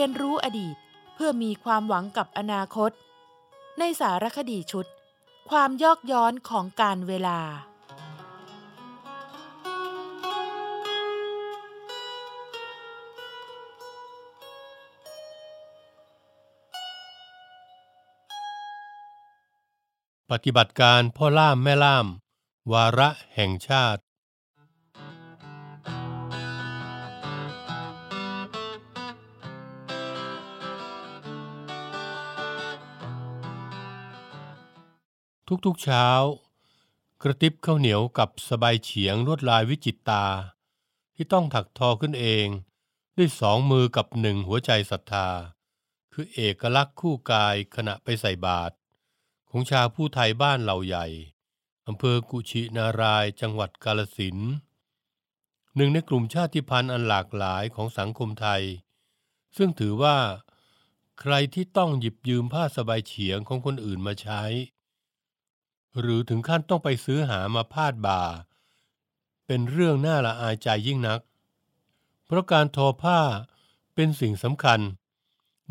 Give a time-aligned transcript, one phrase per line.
[0.00, 0.76] รียนรู้อดีต
[1.14, 2.90] เพื่อมีความหวังกับอนาคต
[3.78, 4.86] ในสารคดีชุด
[5.50, 7.40] ความยอกย้อนของการเวลา
[20.30, 22.06] ปฏิบัติการพ่อล่ามแม่ล่าม
[22.72, 24.00] วาระแห่งชาติ
[35.66, 36.06] ทุกๆเช้า
[37.22, 40.24] กระติบข้าวเหนียวกับสบายเฉียงลวดลายวิจิตตา
[41.14, 42.46] ที่ต้องถักทอขึ้นเอง
[43.16, 45.28] ด้วยสองมือกับหนึ่งหัวใจศรัทธา
[46.12, 48.74] คือเอกลักษณ์คู่กายขณะไปใส่บาตร
[49.50, 51.06] ของชาวผู้ไทยบ้านเหล่าใหญ่
[51.86, 54.38] อำเภอกุชินารายจังหวัดกาลสิน
[55.76, 58.62] หนึ่งในกลุ่มชาติพันธุ์อันหลากหลายของสังคมไทย
[59.56, 60.16] ซึ่งถือว่า
[61.20, 64.42] ใครที่ต้องหยิบยืมผ้าสบายเฉียงของคนอื่นมาใช้
[65.98, 68.22] หรือถึงขั้นต้องไปซื้อหามาพาดบ่า
[69.46, 71.20] เป็นเรื่องน่าละอายใจยิ่งนัก
[72.26, 73.20] เพราะการทอผ้า
[73.94, 74.80] เป็นสิ่งสำคัญ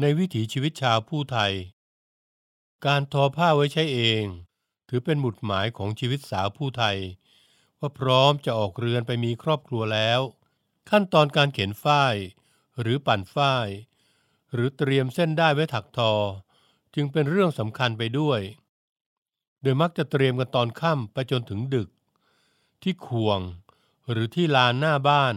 [0.01, 1.53] ในวิถีชีวิตชาวผู้ไทย
[2.85, 4.23] การทอผ้าไว้ใช้เอง
[4.89, 6.97] ถือเป็นหมุดหมายของชีวิตสาวผู้ไทย
[7.79, 10.19] ว่าพร้อมจะออกเรือนไปมีครอบครัวแล้ว
[10.89, 12.15] ขั้นตอนการเข็นฝ้าย
[12.81, 13.67] หรือปั่นฝ้าย
[14.53, 16.13] หรือเตรียมเส้นได้ไว้ถักทอ
[16.95, 18.39] จึงเป็นเรื่องสำคัญไปด้วย
[19.61, 21.89] โดยมักจะเตรียมกันตอนค่ำไปจนถึงดึก
[22.81, 23.39] ที่ควง
[24.09, 25.35] หรือที่ลานหน้าบ้าน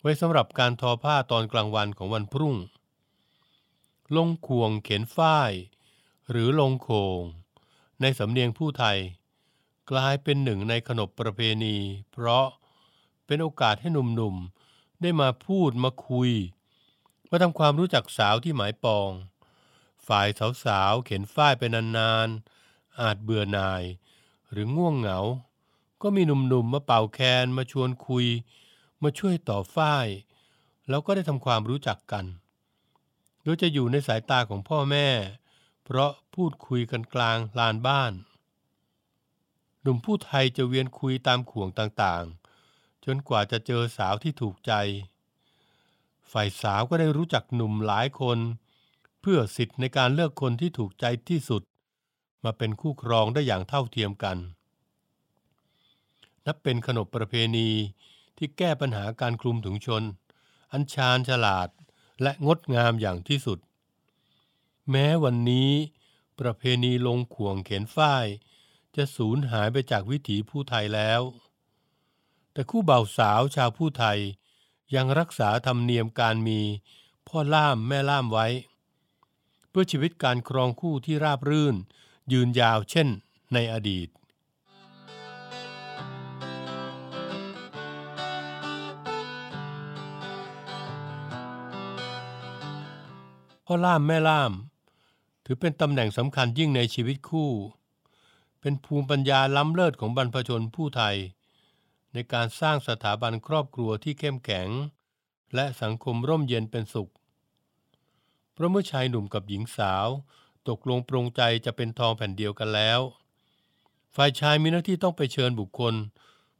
[0.00, 2.56] ไว้สำหรับการทอผ้าตอนกลางวันของวันพรุ่ง
[4.16, 5.52] ลงควงเข็นฝ้าย
[6.30, 6.88] หรือลงโค
[7.20, 7.22] ง
[8.00, 8.98] ในสำเนียงผู้ไทย
[9.90, 11.76] กลายเป็นหนึ่งในขนบประเพณี
[12.12, 12.46] เพราะ
[13.26, 16.30] เป็นโอกาสให้หนุ่มๆ ได้มาพูดมาคุย
[17.30, 19.10] มาทำความรู้จักสาวที่หมายปอง
[20.06, 20.28] ฝ่าย
[20.64, 22.55] สาวๆ เข็นฝ้ายไปนานๆ
[23.00, 23.82] อาจเบื่อหน่าย
[24.50, 25.18] หรือง่วงเหงา
[26.02, 28.26] ก็มีหนุ่มๆมาเป่าแคนมาชวนคุย
[29.02, 30.06] มาช่วยต่อฝ้าย
[30.88, 32.24] แล้วก็ได้ทำความรู้จักกัน
[33.42, 35.08] โดยจะอยู่ในสายตาของพ่อแม่
[35.84, 38.12] เพราะพูดคุยกันกลางลานบ้าน
[39.80, 44.72] หนุ่มผู้ไทยจะเวียนคุยตามข่วงต่างๆ จนกว่าจะเจอสาวที่ถูกใจ
[46.32, 48.38] ฝ่ายสาวก็ได้รู้จักหนุ่มหลายคน
[49.20, 51.62] เพื่อสิทธิ์ในการเลือกคนที่ถูกใจที่สุด
[52.46, 54.38] มาเป็นคู่ครองได้อย่างเท่าเทียมกัน
[56.46, 57.70] นับเป็นขนบประเพณี
[58.38, 60.02] ที่แก้ปัญหาการคลุมถุงชน
[60.72, 61.68] อันชาญฉลาด
[62.22, 63.58] และงดงามอย่างที่สุด
[64.90, 65.70] แม้วันนี้
[66.40, 68.26] ประเพณีลงข่วงเข็นฝ้าย
[68.96, 71.20] จะสูญหายไปจากวิถีผู้ไทยแล้ว
[72.52, 74.18] แต่คู่บ่าวสาวชาวผู้ไทย
[74.94, 76.60] ยังรักษาธรรมเนียมการมี
[77.28, 78.46] พ่อล่ามแม่ล่ามไว้
[79.68, 81.76] เพื่อชีวิตการครองคู่ที่ราบรื่น
[82.32, 83.08] ยืนยาวเช่น
[83.54, 84.08] ในอดีต
[93.66, 94.52] พ่อล่ามแม่ล่าม
[95.44, 97.50] ถือเป็นตำแหน่งสำคัญยิ่งในชีวิตคู่
[98.60, 101.16] เป็นภูมิปัญญาล้ำเลิศของบรรพชนผู้ไทย
[102.12, 104.68] ในการสร้างสถาบันครอบครัวที่เข้มแข็ง
[105.54, 107.12] และสังคมร่มเย็นเป็นสุข
[108.56, 110.08] พระเมื่อชายหนุ่มกับหญิงสาว
[110.68, 113.00] ตกลงปรงใจจะเป็นทองแผ่นเดียวกันแล้ว
[114.14, 115.94] ฝ่ายชายมีหน้าที่ต้องไปเชิญบุคคล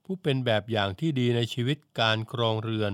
[0.05, 2.93] ผู้เป็นแบบอย่างที่ดีในชีวิตการครองเรือน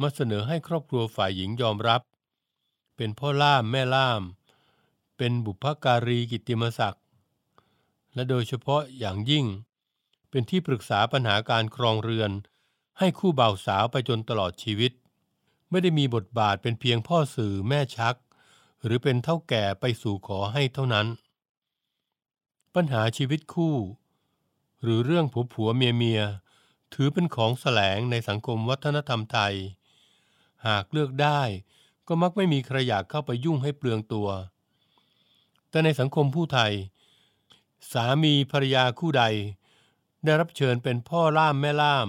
[0.00, 2.00] มาเสนอให้ครอบครัวฝ่ายหญิงยอมรับ
[2.96, 4.22] เป็นพ่อล่ามแม่ล่าม
[5.16, 7.04] เป็นบุพการีกิตติมศักดิ์
[8.14, 9.46] และโดยเฉพาะอย่างยิ่ง
[10.30, 12.30] เป็นที่ปรึกษาปัญหาการครองเรือน
[12.98, 14.92] ให้คู่บ่าวสาวไปจนตลอดชีวิต
[15.70, 18.16] ไม่ได้มีบทบาทเป็นเพียงพ่อสื่อแม่ชัก
[18.84, 21.06] หรือเป็นเท่าแก่ไปสู่ขอให้เท่านั้น
[22.74, 23.76] ปัญหาชีวิตคู่
[24.82, 26.22] หรือเรื่องผัวผัวเมียเมีย
[26.94, 29.54] ถือเป็นของแสลงในสังคมวัฒนธรรมไทย
[30.66, 31.40] หากเลือกได้
[32.08, 34.28] ก็มักไม่มีใครอยากเข้าไปยุ่งให้เปลืองตัว
[35.70, 36.72] แต่ในสังคมผู้ไทย
[37.92, 39.24] สามีภรรยาคู่ใด
[40.24, 42.08] ได้รับเชิญเป็นพ่อล่ามแม่ล่าม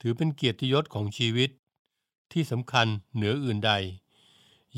[0.00, 1.50] ถือเป็นเกียรติยศของชีวิต
[2.32, 3.72] ที่สำคัญเหนืออื่นใด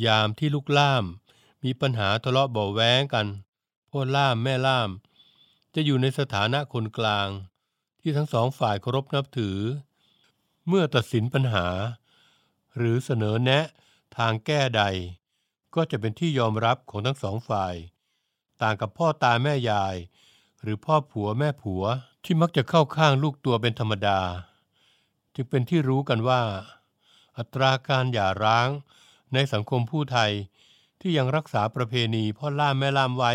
[0.05, 1.05] ยามที่ลูกล่าม
[1.65, 3.27] มีปัญหาทะเลาะเบาแว้งกัน
[3.91, 4.91] พ่อล่ามแม่ล่าม
[5.75, 7.29] จะอยู่ในสถานะคนกลาง
[8.01, 9.59] ที่ทั้งสองฝ่ายเคารพนับถือ
[10.69, 11.67] เมื่อตัดสินปัญหา
[12.77, 13.65] หรือเสนอแนะ
[14.17, 14.83] ทางแก้ใด
[15.75, 17.75] ก็จะเป็นที่ยอมรับของทั้งสองฝ่าย
[18.63, 19.97] ต่างกับพ่อตาแม่ยาย
[20.63, 21.85] หรือพ่อผัวแม่ผัว
[22.25, 24.21] ที่มักจะเข้าข้างลูกตัวเป็นธรรมดา
[25.35, 26.43] จึงเป็นที่รู้กันว่า
[27.39, 28.69] อัตราการหย่าร้าง
[29.33, 30.33] ในสังคมผู้ไทย
[31.01, 33.33] ที่ยังรักษาประเพณีพ่อล่ามแม่ล่ามไว้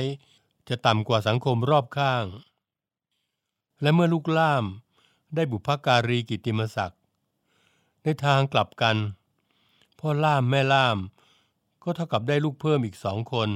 [0.69, 2.25] จะต่ำกว่าสังคมรอบข้าง
[3.81, 4.63] และเมื่อลูกล่าม
[5.35, 7.01] ได้บุพการีกิติมศักดิ์
[8.03, 8.97] ในทางกลับกัน
[9.99, 10.97] พ่อล่ามแม่ล่าม
[11.83, 13.49] ก็เท่ากับได้ลูกเพิ่มอีกสองคน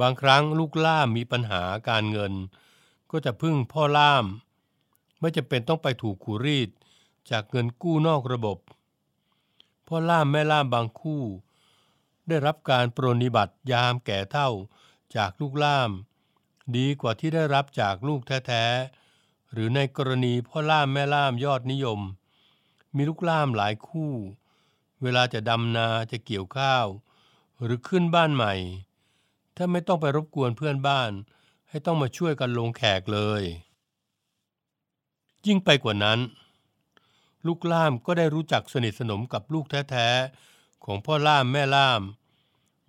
[0.00, 2.32] บางครั้งลูกล่ามมีปัญหาการเงิน
[3.10, 4.24] ก็จะพึ่งพ่อล่าม
[5.20, 6.70] ไม่จะเป็นต้องไปถูกขูรีด
[7.30, 8.58] จากเงินกู้นอกระบบ
[9.94, 11.22] พ่อล่ามแม่ล่ามบางคู่
[12.28, 14.48] ได้รับการปรนนิบัติยามแก่เท่า
[15.16, 15.90] จากลูกล่าม
[16.76, 22.00] ดีกว่าที่ได้รับจากลูกแท้ๆหรือในกรณีพ่อล่ามแม่ล่ามยอดนิยม
[22.96, 24.12] มีลูกล่ามหลายคู่
[25.02, 26.86] เวลาจะดำนาจะเกี่ยวข้าว
[27.62, 28.54] หรือขึ้นบ้านใหม่
[29.56, 31.10] ถ้าไม่ต้องไปรบกวนเพื่อนบ้าน
[31.68, 33.42] ให้ต้องมาช่วยกันลงแขกเลย
[35.46, 36.20] ยิ่งไปกว่านั้น
[37.46, 42.02] ลูกล่ามก็ได้รู้จักสนิทสนมกับลูกแท้ๆ ของพ่อล่ามแม่ล่าม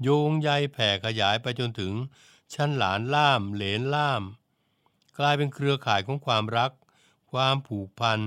[0.02, 1.94] โยงใยแผ่ขยายไปจนถึง
[2.54, 4.24] ชั้นหลานล่ามเหลนล่าม
[5.18, 6.72] กลายเป็นเครือข่ายของความรัก
[7.32, 8.20] ความผูกพัน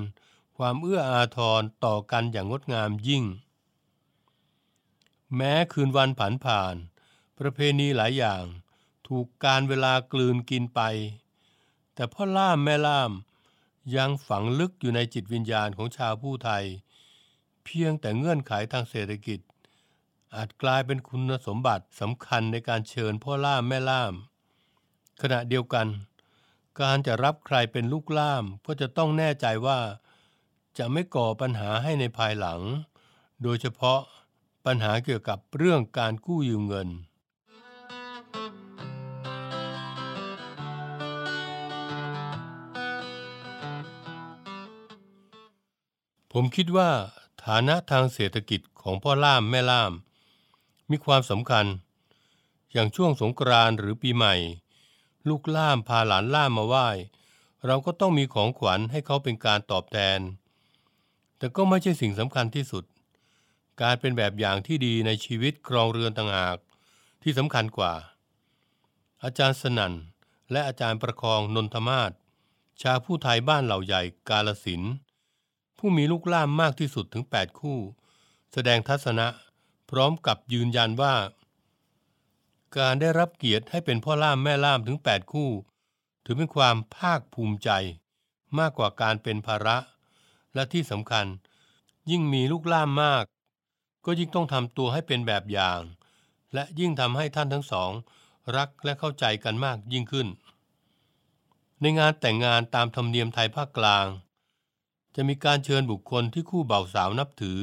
[0.56, 3.24] ความเอื้ออาทรต่อกันอย่างงดงามยิ่ง
[5.36, 6.76] แม้คืนวันผันผ่าน
[7.38, 8.44] ประเพณีหลายอย่าง
[9.08, 10.80] ถูกการเวลากลืนกินไป
[11.94, 13.10] แต่พ่อล่ามแม่ล่าม
[13.94, 16.64] ยังฝังลึกอยู่ในจิตวิญญาณของชาวผู้ไทย
[17.64, 19.40] เพียงแต่เงื่อนไขทางเศรษฐกิจ
[20.34, 24.14] อาจกลายเป็นคุณสมบัติสำคัญในการเชิญพ่อล่ามแม่ล่าม
[25.22, 25.86] ขณะเดียวกัน
[26.80, 29.78] การจะรับใครเป็นลูกล่ามก็จะต้องแน่ใจว่า
[30.78, 32.60] จะไม่ก่อปัญหาให้ในภายหลัง
[33.42, 34.00] โดยเฉพาะ
[34.66, 36.88] ปัญหาเกี่ยวกับเรื่องการกู้ยืมเงิน
[46.38, 46.90] ผมคิดว่า
[47.44, 49.92] ฐานะทางเศรษฐกิจของพ่อล่ามแม่ล่าม
[50.90, 51.66] มีความสำคัญ
[52.72, 54.34] อย่างช่วงสงกรานต์หรือปีใหม่
[55.28, 56.88] ลูกล่ามพาหลานล่ามมาไหว้
[57.66, 60.20] เราก็ต้องมีของขวัญให้เขาเป็นการตอบแทน
[61.38, 62.84] แต่ก็ไม่ใช่สิ่งสำคัญที่สุด
[63.82, 66.58] การเป็นแบบอย่างที่ดีในชีวิตครองเรือนต่างหาก
[67.22, 67.94] ที่สำคัญกว่า
[69.24, 69.94] อาจารย์สนั่น
[70.50, 72.12] และอาจารย์ประคองนนทมาศ
[72.82, 74.84] ชาวผู้ไทยบ้านเหล่าใหญ่กาลสิน
[75.78, 77.78] ผู้มีลูกล่ามมากที่สุดถึง 8 คู่
[78.52, 79.26] แสดงทัศนะ
[79.90, 81.14] พร้อมกับยืนยันว่า
[82.78, 85.50] การได้รับเกียรติให้เป็นพ่อล่ามแม่ล่ามถึง 8 คู่
[86.24, 87.70] ถือเป็นความภาคภูมิใจ
[88.58, 89.76] มากกว่าการเป็นภาระ
[90.54, 91.26] และที่สำคัญ
[92.10, 93.24] ยิ่งมีลูกล่ามมาก
[94.04, 95.80] ก็ยิ่งต้องทำตัวให้เป็นแบบอย่าง
[96.54, 97.90] และยิ่งทำให้ท่านทั้งสอง
[98.56, 100.28] รักและเข้าใจกันมากยิ่งขึ้น
[101.80, 104.06] ในงานแต่งงานตามธรรมเนียมไทยภาคกลาง
[105.16, 107.60] จะมีการเชิญบุคคลที่คู่บ่าวสาวนับถือ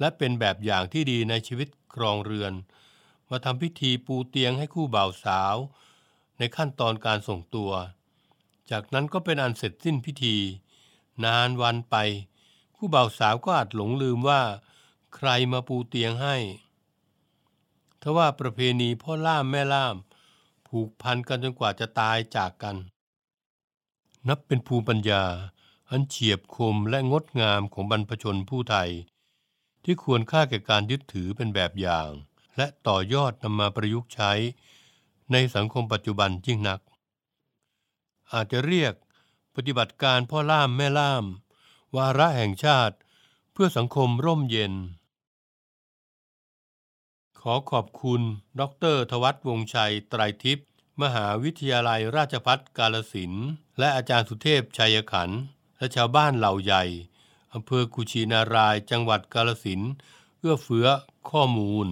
[0.00, 2.52] และเป็นแบบอย่างที่ดีในชีวิตครองเรือน
[3.30, 5.56] มาทำพิธีปูเตียงให้คู่บ่าวสาว
[6.38, 7.72] ในขั้นตอนการส่งตัว
[8.70, 10.36] จากนั้นก็เป็นอันเสร็จสิ้นพิธี
[11.24, 11.96] นานวันไป
[12.76, 14.42] คู่บ่าวสาวก็อาจหลงลืมว่า
[15.14, 16.36] ใครมาปูเตียงให้
[18.02, 19.96] ทว่าประเพณีพ่อล่ามแม่ล่าม
[20.68, 22.76] ผูกพันกันจนกว่าจะตายจากกัน
[24.28, 25.24] นับเป็นภูมิปัญญา
[25.92, 28.90] อันเฉียบคมและงดงามของบรรพชนผู้ไทย
[29.84, 32.10] ที่ควรค่าแก่การยึดถือเป็นแบบอย่าง
[32.56, 34.32] และต่อยอดนำมาประยุกต์ใช้
[35.32, 36.80] ในสังคมปัจจุบันยิ่งนัก
[38.32, 38.94] อาจจะเรียก
[39.54, 41.24] ปฏิบัติการพ่อล่ามแม่ล่าม
[41.96, 42.96] วาระแห่งชาติ
[43.52, 44.72] เพื่อสังคมร่มเย็น
[47.40, 48.22] ขอขอบคุณ
[48.60, 48.62] ด
[48.94, 50.68] รทวัตวงชัยไตรทิพย์
[51.02, 53.32] มหาวิทยาลัยราชภัฏกาลสิน
[53.78, 55.40] และอาจารย์สุเทพชัยขันธ์
[55.82, 56.84] และชาวบ้านเหล่าใหญ่
[57.54, 59.80] อำเภอกุชินารายจังหวัดกาลสิน
[60.38, 60.86] เอื้อเฟื้อ
[61.30, 61.88] ข้อมูล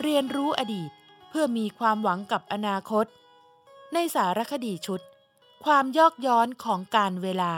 [0.00, 0.90] เรียนรู้อดีต
[1.28, 3.06] เพื่อมีความหวังกับอนาคต
[3.92, 5.00] ในสารคดีชุด
[5.64, 7.54] ความยอกย้อนของการเวลา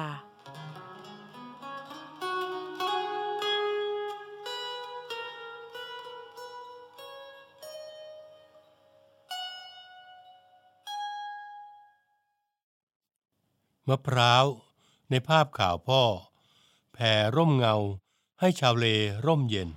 [13.91, 14.45] มะพร้าว
[15.11, 16.03] ในภาพข่าวพ่อ
[16.93, 17.75] แผ่ร่มเงา
[18.41, 18.87] ให้ชาวเล
[19.27, 19.71] ร่มเย็น ก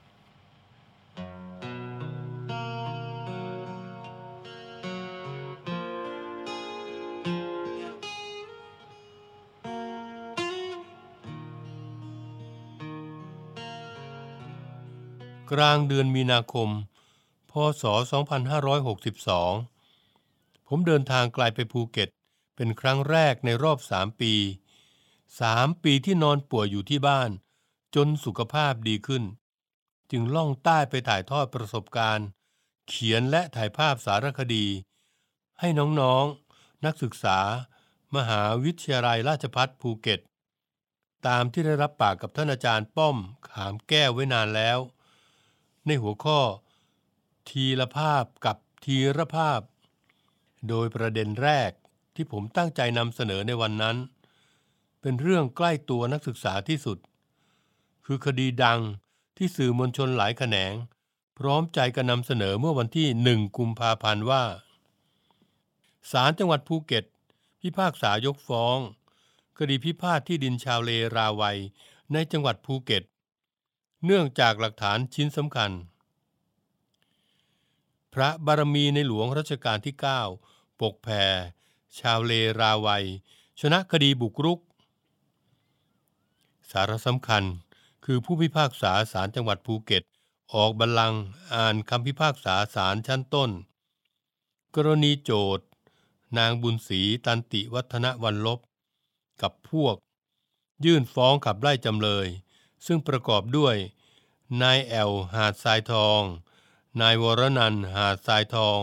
[15.59, 16.69] ลางเดือนมีนาคม
[17.51, 22.09] พศ 2562 ผมเดินทางไกลไปภูเก็ต
[22.61, 24.33] เป็นครั้งแรกในรอบสามปี
[25.41, 27.29] สามปีที่นอนป่วยอยู่ที่บ้าน
[27.95, 29.23] จนสุขภาพดีขึ้น
[30.11, 32.27] จึงล่องใต้ไปถ่ายทอดประสบการณ์
[32.87, 34.65] เขียนและถ่ายภาพสารคดี
[35.59, 37.39] ให้น้องๆนักศึกษา
[38.15, 40.19] มหาวิทยาลัยราชภัฏภูเก็ต
[41.27, 43.17] ตามที่ได้รับปากกับท่านอาจารย์ป้อม
[43.49, 44.79] ขามแก้วไว้นานแล้ว
[45.85, 46.39] ในหัวข้อ
[47.49, 49.61] ทีละภาพกับทีละภาพ
[50.67, 51.71] โดยประเด็นแรก
[52.21, 53.97] ที่ผมตั้งใจนำเสนอในวันนั้น
[55.01, 56.97] เป็นเรื่องใกล้ตัวนักศึกษาที่สุด
[58.05, 58.79] คือคดีดัง
[59.37, 60.73] ที่สื่อมวลชนหลายแขนง
[61.39, 64.43] พร้อมใจกันนำเสนอเมื่อวันที่หนึ่งกุมภาพันธ์ว่า
[66.11, 67.05] ศาลจังหวัดภูเก็ต
[67.61, 68.77] พิพากษายกฟ้อง
[69.57, 71.59] คดีพิพาทที่ดินชาวเลราวัย
[72.13, 73.03] ในจังหวัดภูเก็ต
[74.05, 75.71] เนื่องจากหลักฐานชิ้นสำคัญ
[78.13, 79.95] พระบารมีในหลวงรัชกาลที่
[80.37, 81.23] 9 ปกแผ่
[81.97, 83.05] ชาวเลราวัย
[83.59, 84.59] ชนะคดีบุกรุก
[86.71, 87.43] สาระสำคัญ
[88.05, 90.03] คือผู้พิพากษาศาลจังหวัดภูเก็ต
[90.53, 91.21] ออกบัลลังก์
[91.53, 93.49] อ่านคำพิพากษาศาลชั้นต้น
[94.75, 95.65] กรณีโจทย์
[96.37, 98.59] นางบุญศรีตันติวัฒนวันลบ
[99.41, 99.95] กับพวก
[100.85, 102.27] ยื่นฟ้องขับไล่จำเลย
[102.85, 103.75] ซึ่งประกอบด้วย
[104.61, 106.21] นายแอลหาดทรายทอง
[107.01, 108.81] นายวรนันหาดทรายทอง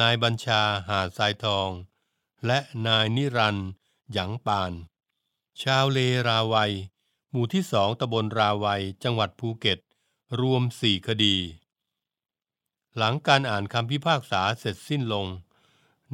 [0.00, 1.68] นายบัญชาหาดทรายทอง
[2.46, 3.56] และนายนิรัน
[4.12, 4.72] หยังปาน
[5.62, 6.72] ชาวเลราวัย
[7.30, 9.78] หมู่ที่สองตำบลราวัยจังหวัดภูเก็ต
[10.40, 11.36] รวมสี่คดี
[12.96, 15.26] หลังการอ่านคำพิพากษาเสร็จสิ้นลง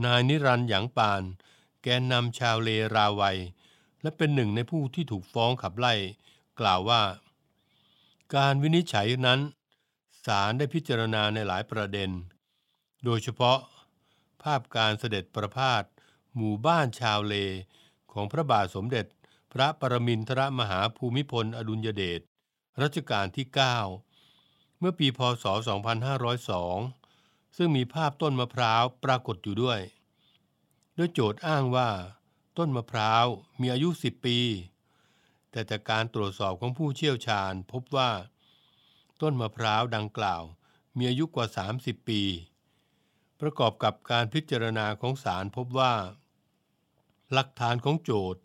[0.05, 1.23] นายนิรันหยังปาน
[1.83, 3.39] แกนนำชาวเลราวัย
[4.03, 5.95] และเป็นหนึ่งในผู้ที่ถูกฟ้องขับไล่
[6.61, 7.03] กล่าวว่า
[8.35, 9.41] การวินิจฉัยนั้น
[10.27, 12.11] ศาลได้พิจารณาในหลายประเด็น
[13.05, 13.59] โดยเฉพาะ
[14.43, 15.85] ภาพการเสด็จประพาส
[16.37, 17.35] หมู่บ้านชาวเล
[18.13, 19.07] ของพระบาทสมเด็จ
[19.53, 22.21] พระปรมินทรมหาภูมิพล อดุลยเดช
[22.83, 23.47] รัชกาลที่
[24.13, 25.45] 9 เมื่อปีพศ
[26.31, 29.81] 2502 ซึ่งมีภาพต้นมะพร้าวปรากฏอยู่ด้วย
[30.95, 31.91] โดยโจทย์อ้างว่า
[32.59, 33.27] ต้นมะพร้าว
[33.61, 34.39] มีอายุ 10 ปี
[35.51, 38.11] แต่จากการตรวจสอบของผู้เชี่ยวชาญพบว่า
[39.21, 40.43] ต้นมะพร้าวดังกล่าว
[40.97, 41.47] มีอายุกว่า
[41.79, 42.23] 30 ปี
[43.41, 45.95] ประกอบกับการพิจารณาของศาลพบว่า
[47.35, 48.43] หลักฐานของโจทย์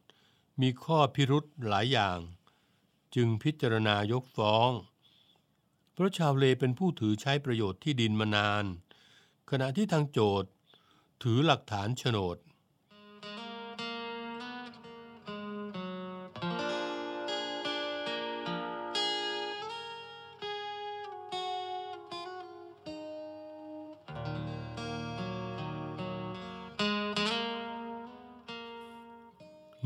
[0.61, 2.19] มีข้อพิรุธหลายอย่าง
[3.15, 4.71] จึงพิจารณายกฟ้อง
[5.93, 8.65] เพราะชาวเลเป็นผู้ถือใช้ประโยชน์ที่ดินมานาน
[9.49, 10.49] ขณะที่ทางโจทย์
[11.23, 12.37] ถือหลักฐานโฉนด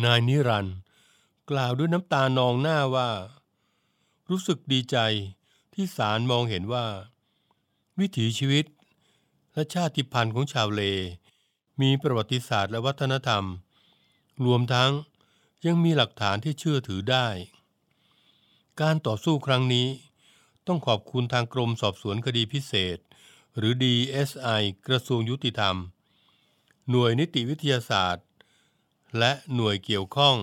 [0.05, 0.75] นายนิรันด์
[1.50, 3.10] กล่าวด้วยน้ำตานองหน้าว่า
[4.29, 4.98] รู้สึกดีใจ
[5.74, 6.86] ที่ศาลมองเห็นว่า
[8.00, 8.65] วิถีชีวิต
[9.53, 10.81] และชาติพันธุ์ของชาวเล
[11.81, 13.43] มีประวัติศาสตร์และวัฒนธรรม
[14.46, 14.91] รวมทั้ง
[15.65, 17.27] ยังมีหลักฐานที่เชื่อถือได้
[18.81, 19.88] การต่อสู้ครั้งนี้
[20.67, 22.98] ต้องขอบคุณทางกรมสอบสวนคดีพิเศษ
[23.58, 25.75] หรือ DSI กระทรวงยุติธรรม
[26.89, 28.25] หน่วยนิติวิทยาศาสตร์
[29.18, 30.36] และหน่วยเกี่ยวข้อง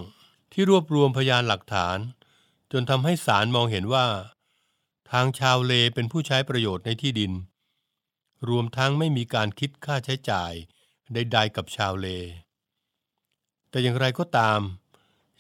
[0.53, 1.99] ที่รวบรวมพยานหลักฐาน
[2.73, 4.07] จนทำให้ศาลมองเห็นว่า
[5.11, 7.33] ทางชาวเลเป็นผู้ใช้ประโยชน์ในที่ดิน
[8.49, 10.53] รวมทั้งไม่มีการคิดค่าใช้จ่าย
[11.13, 12.07] ใดๆกับชาวเล
[13.71, 14.61] แต่อย่างไรก็ตาม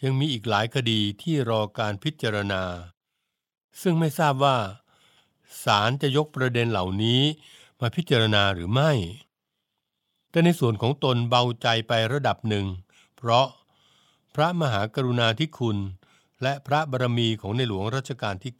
[0.04, 2.62] ยังมีอีกหลายคดีที่รอการพิจารณา
[3.82, 4.58] ซึ่งไม่ทราบว่า
[5.64, 7.22] ศาลจะยกประเด็นเหล่านี้
[7.80, 8.92] มาพิจารณาหรือไม่
[10.30, 12.66] แต่ในส่วนของตนเบาใจไประดับหนึ่ง
[13.18, 13.46] เพราะ
[14.34, 15.78] พระมหากรุณาธิคุณ
[16.42, 18.54] และพระบารมีของในหลวงรัชกาลที่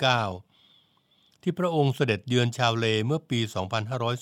[0.69, 3.41] 9 ที่พระองค์เสด็จเยือนชาวเลเมื่อปี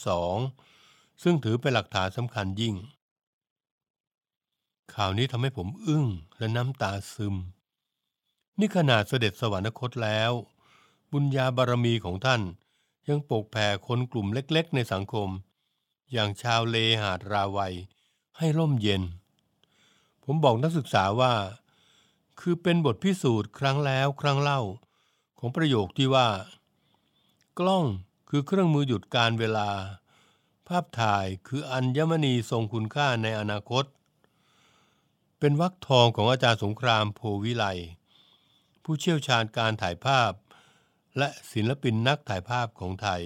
[0.00, 2.75] 2502 ซึ่งถือเป็นหลักฐานสำคัญยิ่ง
[4.95, 6.07] ข่าวนี้ทำให้ผมอึ้ง
[6.38, 7.37] และน้ำตาซึม
[8.59, 10.33] นี่ขนาดเสด็จสวรรคตแล้ว
[11.12, 12.43] บุญญาบารมีของท่าน
[13.09, 15.28] ยังปกแผ่คนกลุ่มเล็กๆ ในสังคม
[16.12, 17.75] อย่างชาวเลหาดราวัย
[18.38, 19.02] ให้ร่มเย็น
[20.26, 21.35] ผมบอกนักศึกษาว่า
[22.40, 24.61] คือเป็นบทพิสูจน์ครั้งแล้วครั้งเล่า
[25.38, 26.28] ของประโยคที่ว่า
[27.59, 27.85] กล้อง
[28.28, 29.71] คือเครื่องมือหยุดการเวลา
[30.68, 33.85] ภาพถ่ายคืออัญมณีทรงคุณค่าในอนาคต
[35.38, 37.64] เป็นวักทองของอาจารย์สงครามโพวิไล
[38.83, 40.33] ผู้เชี่ยวชาญการถ่ายภาพ
[41.18, 43.23] และศิลปินนักถ่ายภาพของไทย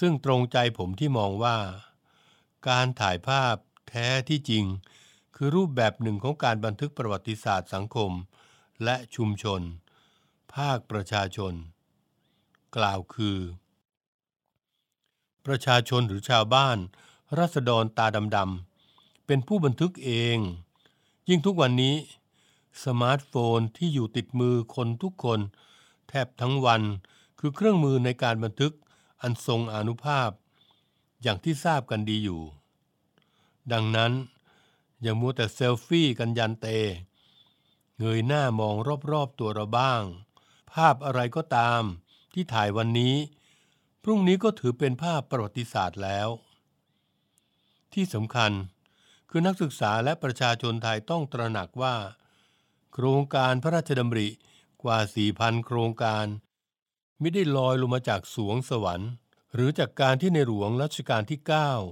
[0.00, 1.56] ซึ่งตรงใจผมที่มองว่า
[2.68, 3.56] การถ่ายภาพ
[3.88, 4.64] แท้ที่จริง
[5.34, 8.10] คือรูปแบบหนึ่งของการบันทึกประวัติศาสตร์สังคม
[8.84, 9.60] และชุมชน
[10.54, 11.54] ภาคประชาชน
[12.76, 13.38] กล่าวคือ
[15.46, 16.78] ประชาชนหรือชาวบ้าน
[17.38, 20.38] รัษฎรตาดำๆเป็นผู้บันทึกเอง
[21.28, 21.94] ยิ่งทุกวันนี้
[22.84, 25.40] สมาร์ทโฟนที่อยู่ติดมือคนทุกคน
[26.08, 26.82] แทบทั้งวัน
[27.38, 28.72] คือเครื่องมือในการบันทึก
[29.22, 30.30] อันทรงอานุภาพ
[31.22, 32.40] อย่างที่ทราบกันดีอยู่
[33.72, 34.12] ดังนั้น
[35.04, 36.66] อย่ามัวแต่เซลฟี่กันยันเต
[37.98, 38.76] เงยหน้ามอง
[39.12, 40.02] รอบๆตัวเราบ้าง
[40.72, 41.82] ภาพอะไรก็ตาม
[42.32, 43.14] ที่ถ่ายวันนี้
[44.02, 46.28] พรุ่งนี้ก็ถือเป็นภาพประวัติศาสตร์แล้ว
[47.92, 48.52] ที่สำคัญ
[49.30, 51.96] คือนักศึกษาและประชาชนไทยต้องตระหนักว่า
[52.92, 54.28] โครงการพระราชดำริ
[54.82, 54.98] กว่า
[55.32, 56.26] 4,000 โครงการ
[57.20, 59.10] ไม่ได้ลอยลงมาจากสวงสวรรค์
[59.54, 61.40] หรือจากการที่ในหลวงรัชกาลที่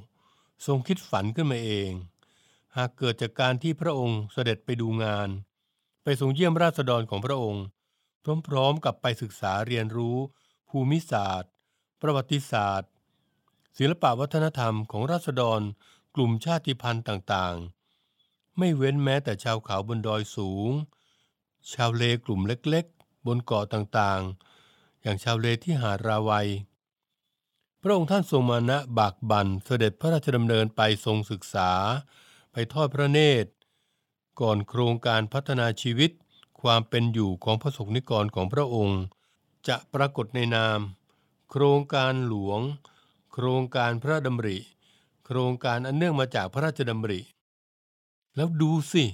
[0.07, 1.93] 9 ทรงคิดฝันขึ้นมาเอง
[2.77, 5.29] หากเกิดจากการที่พระองค์เสด็จไปดูงาน
[6.05, 7.65] ไปทรงเยี่ยมราษฎรของพระองค์
[8.49, 10.17] พร้อมๆกับไปศึกษาเรียนรู้
[10.69, 11.51] ภูมิศาสตร์
[12.03, 12.91] ประวัติศาสตร์
[13.79, 15.61] ศิลปวัฒนธรรมของราษฎร
[16.15, 20.71] กลุ่มชาติพันธุ์ต่างๆ ไม่เว้นแม้แต่ชาวเขาบนดอยสูง
[21.73, 26.49] ชาวเลกลุ่มเล็กๆ บนเกาะต่างๆ อย่างชาวเลที่หาดราวัย
[27.83, 31.71] พระองค์ท่านทรงมานะบากบั่นเสด็จพระราชดำเนินไปทรงศึกษา
[32.53, 33.51] ไปทอดพระเนตร
[34.41, 36.11] ก่อนโครงการพัฒนาชีวิต
[36.61, 39.01] ความเป็นอยู่ของพระสงฆ์นิกรของพระองค์
[39.69, 40.79] จะปรากฏในนาม
[41.51, 42.61] โครงการหลวง
[43.33, 44.59] โครงการพระดำริ
[45.27, 47.21] โครงการอันเนื่องมาจากพระราชดำริ
[48.37, 49.05] แล้วดูสิ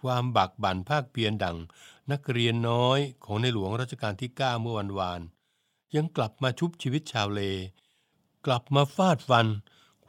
[0.00, 1.56] ความบักบั่นภาคเพียรดัง
[2.12, 5.20] นักเรียนน้อยของในหลวงรัชกาลที่ 9 เมื่อวันวาน
[5.96, 7.40] ยังกลับมาชุบชีวิตชาวเล
[8.46, 9.46] กลับมาฟาดฟัน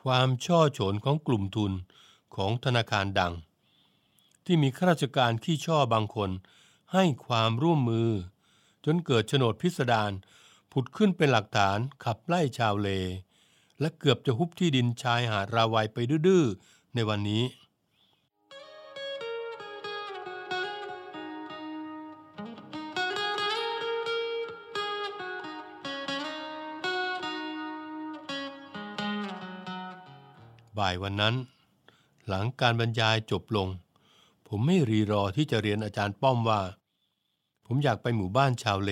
[0.01, 1.71] ความช่อโฉนของกลุ่มทุน
[2.37, 3.33] ของธนาคารดัง
[4.45, 6.31] ที่มีข้าราชการขี้ช่อบางคน
[6.93, 8.09] ให้ความร่วมมือ
[8.85, 10.11] จนเกิดโฉนดพิสดาร
[10.71, 12.89] ผุดขึ้นเป็นหลักฐานขับไล่ชาวเล
[13.79, 15.97] และเกือบจะฮุบที่ดินชายหาดราวัยไป
[16.27, 17.43] ดื้อๆในวันนี้
[30.77, 31.35] บ่ายวันนั้น
[32.27, 33.67] หลังการบรรยายจบลง
[34.47, 36.61] ผมไม่รีรอที่จะเรียนอาจารย์ป้อมว่า
[37.65, 38.91] ผมอยากไปหมู่บ้านชาวเล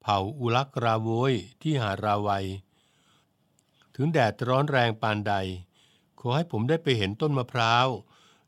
[0.00, 2.46] เผ่าอุลักราโวยที่หาดราวัย
[3.94, 5.34] ถึงแดดร้อนแรงปานใด
[6.20, 7.88] ขอให้ผมได้ไปเห็นต้นมะพร้าว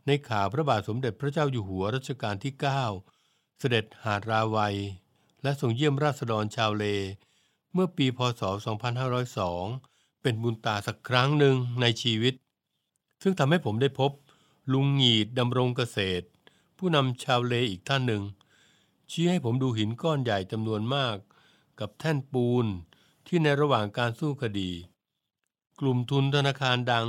[0.06, 2.52] ในข่าวพระบาทสมเด็จพระเจ้าอยู่หัวรัชกาลที่
[3.06, 4.76] 9 เสด็จหาดราวัย
[5.42, 6.84] และทรงเยี่ยมราษฎรชาวเล
[7.72, 8.42] เมื่อปีพศ
[9.32, 12.34] 2502 เป็นบุญตาสักครั้งหนึ่งในชีวิต
[13.22, 14.10] ซึ่งทำให้ผมได้พบ
[14.72, 16.26] ลุงหงีดดำรงเกษตร
[16.78, 18.22] ผู้นำชาวเลอีกท่านหนึ่ง
[19.10, 21.16] ชี้ให้ผมดูหินก้อนใหญ่จำนวนมาก
[21.80, 22.66] กับแท่นปูน
[23.26, 24.70] ที่ในระหว่างการสู้คดี
[25.80, 27.06] กลุ่มทุนธนาคารดัง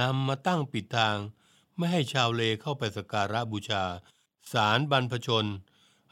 [0.00, 1.16] นำมาตั้งปิดทาง
[1.76, 3.84] ไม่ให้ชาวเลเข้าไปสักการะบูชา
[4.52, 5.46] สารบรรพชน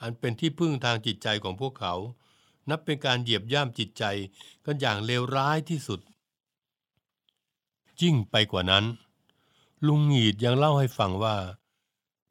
[0.01, 1.95] อันเป็นที่พึ่งทางจิตใจของพวกเขา
[2.71, 4.05] นับเป็นการเหยียบย่ำจิตใจ
[4.65, 6.01] กันอย่างเลวร้ายที่สุด
[8.03, 8.85] ยิ่งไปกว่านั้น
[9.87, 11.37] ลุงหงีดยังเล่าให้ฟังว่า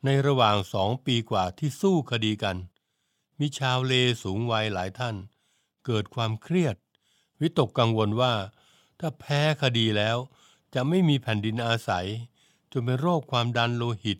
[0.05, 2.57] ในระหว่างสองปีกว่าที่สู้คดีกัน
[3.39, 5.15] มีชาวเลสูงวัยหลายท่าน
[5.85, 6.75] เกิดความเครียด
[7.41, 8.33] วิตกกังวลว่า
[8.99, 10.17] ถ้าแพ้คดีแล้ว
[10.73, 12.07] จะไม่มีแผ่นดินอาศัย
[12.71, 14.19] จนเป็นโรคความดันโลหิต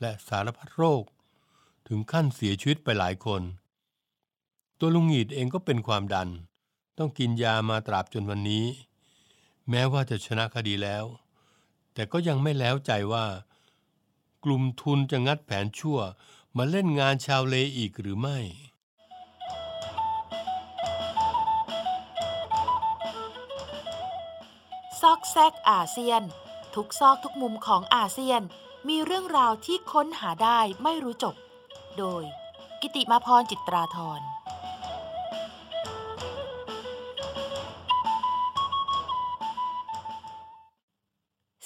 [0.00, 1.04] และสารพัดโรค
[1.88, 3.42] ถึงขั้นเสียชีวิตไปหลายคน
[4.78, 6.28] ตัวลุงหงีดเองก็เป็นความดัน
[6.98, 8.66] ต้องกินยามาตราบจนวันนี้
[9.70, 11.04] แม้ว่าจะชนะคดีแล้ว
[11.94, 13.26] แต่ก็ยังไม่แล้วใจว่า
[14.44, 15.98] กลุ่มทุนจะงัดแผนชั่ว
[16.56, 18.38] มาเล่นงานชาวเลอีกหรือไม่
[25.00, 26.22] ซอกแซกอาเซียน
[26.74, 28.42] ทุกซอกทุกมุมของอาเซียน
[28.88, 31.34] มีเรื่องราวที่ค้นหาได้ไม่รู้จบ
[31.98, 32.24] โดย
[32.80, 34.20] กิติมาพรจิตราธร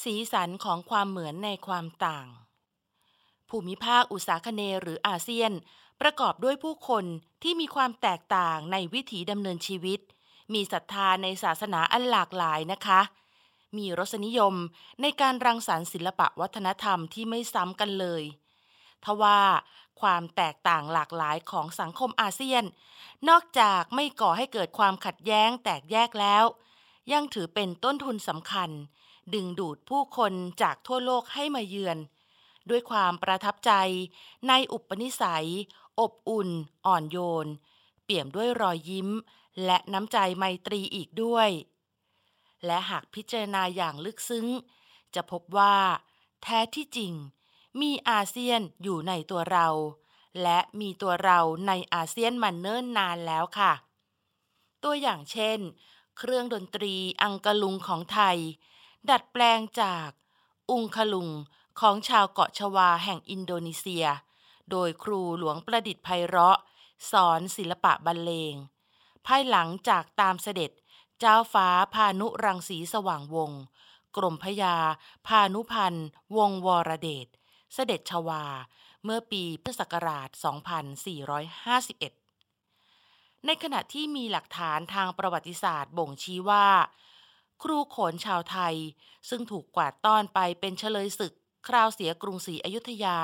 [0.08, 2.26] สีสันของความเหมือนในความต่าง
[3.50, 5.52] ภูมิภาคอุตสาคเนหรืออาเซียน
[6.00, 7.04] ประกอบด้วยผู้คน
[7.42, 10.00] ที่มีความแตกต่างในวิถีดำเนินชีวิต
[10.54, 13.00] มีศรัทธาในศาสนาอันหลากหลายนะคะ
[13.76, 14.54] มีรสนิยม
[15.02, 18.22] ในการรังสรรค์ศิลปะวัฒนธรรมที่ไม่ซ้ำกันเลย
[19.04, 19.40] ทว่า
[20.00, 22.64] ความแตกต่างหลากหลายของสังคมอาเซียน
[23.28, 26.44] นอกจากไม่ก่อให้เกิดความขัดแย้งแตกแยกแล้ว
[27.12, 28.70] ยังถือเป็นต้นทุนสำคัญ
[29.34, 31.98] ดึงดูดผู้คนจากทั่วโลกให้มาเยือน
[32.70, 33.72] ด้วยความประทับใจ
[34.48, 35.48] ในอุปนิสัย
[36.00, 36.48] อบอุ่น
[36.86, 37.46] อ่อนโยน
[38.04, 39.08] เปี่ยมด้วยรอยยิ้ม
[39.64, 41.48] และน้ำใจไมตรีอีกด้วย
[42.66, 44.46] และหากพิจารณาอย่างลึกซึ้ง
[45.14, 45.76] จะพบว่า
[46.42, 47.12] แท้ที่จริง
[47.80, 49.68] มีอาเซียนอยู่ในตัวเรา
[50.42, 53.72] และมีตัวเราในอาเซียนมาเนิ่นนานแล้วค่ะ
[54.82, 55.58] ตัวอย่างเช่น
[56.20, 58.38] เครื่องดนตรีอังกะลุงของไทย
[59.10, 60.08] ดัดแปลงจาก
[60.70, 61.28] อุงคลุง
[61.80, 64.06] ของชาวเกาะชวาแห่งอินโดนีเซีย
[64.70, 66.58] โดยครูหลวงประดิษฐ์ไพเราะ
[67.10, 68.54] สอนศิลปะบรรเลง
[69.26, 70.70] ภายหลังจากตามเสด็จ
[71.18, 73.60] เจ้าฟ้าพานุรังสีสว่างวงศ์
[74.16, 74.76] กรมพยา
[75.26, 77.26] พานุพันธ์วงวรเดช
[77.74, 78.44] เสด็จชวา
[79.04, 82.17] เมื่อปีพุทธศักราช 2451
[83.46, 86.68] ในขณะที่มีหลักฐานทางประวัติศาสตร์บ่งชี้ว่า
[87.62, 88.76] ครูโขนชาวไทย
[89.28, 91.32] ซึ่งถูกกวาดต้อนไปเป็นเฉลยศึก
[91.68, 93.18] คราวเสียกรุงศรีอยุธยา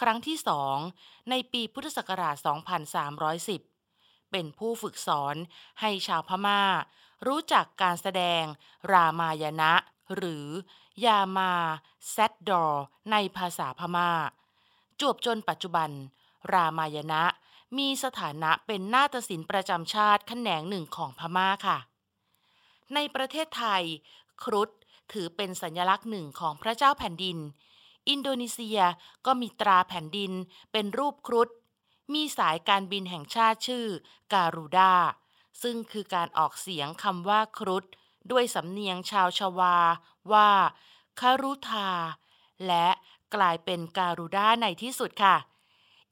[0.00, 0.76] ครั้งที่สอง
[1.30, 2.36] ในปีพุทธศักราช
[3.14, 5.34] 2310 เป็นผู้ฝึกสอน
[5.80, 6.62] ให้ชาวพม่า
[7.26, 8.42] รู้จักการแสดง
[8.92, 9.72] รามายณะ
[10.16, 10.46] หรือ
[11.04, 11.52] ยามา
[12.10, 14.10] แซดดอร์ในภาษาพม่า
[15.00, 15.90] จวบจนปัจจุบัน
[16.52, 17.22] รามายณะ
[17.78, 21.78] มีสถานะเป็นนาฏศิลป์ประจำชาติแขนงหนึ่งของพม่าค่ะ
[22.94, 23.82] ในประเทศไทย
[24.42, 24.70] ครุฑ
[25.12, 27.38] ถือเป็นสัญลักษณ์หนึ่งของพระเจ้าแผ่นดิน
[28.08, 28.80] อินโดนีเซีย
[29.26, 30.32] ก็มีตราแผ่นดิน
[30.72, 31.48] เป็นรูปครุฑ
[32.14, 33.86] มีสายการบินแห่งชาติชื่อ
[34.32, 34.94] การูดา
[35.62, 37.84] ซึ่งคือการออกเสียงคำว่าครุฑ
[38.30, 39.76] ด้วยสำเนียงชาวชวา
[40.32, 40.50] ว่า
[41.20, 41.90] คารุธา
[42.66, 42.86] และ
[43.34, 45.36] กลายเป็นการูดาในที่สุดค่ะ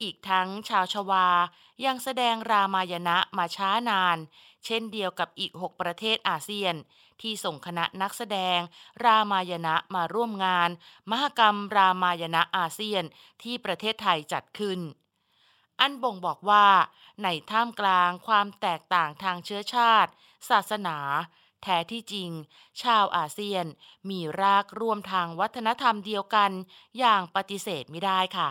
[0.02, 1.28] อีกทั้งชาวชวา
[1.84, 4.18] ยังแสดงรามายณะมาช้านาน
[4.64, 6.74] เช่นเดียวกับอีก 6 ประเทศอาเซียน
[7.20, 8.58] ที่ส่งคณะนักแสดง
[9.04, 10.70] รามายณะมาร่วมงาน
[11.10, 13.04] มหกรรมรามายณะอาเซียน
[13.42, 14.80] ที่ประเทศไทยจัดขึ้น
[15.80, 16.66] อันบ่งบอกว่า
[17.22, 20.10] ในท่ามกลางความแตกต่างทางเชื้อชาติ
[20.50, 20.98] ศาสนา
[21.62, 22.30] แท้ที่จริง
[22.82, 23.64] ชาวอาเซียน
[24.10, 26.50] มีรากร่วมทางวัฒนธรรมเดียวกัน
[26.98, 28.50] อย่างปฏิเสธไม่ได้ค่ะ